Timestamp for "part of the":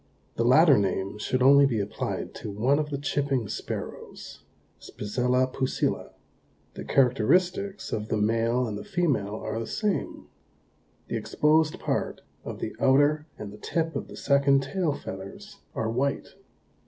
11.79-12.75